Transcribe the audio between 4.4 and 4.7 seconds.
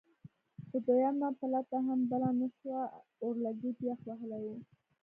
و.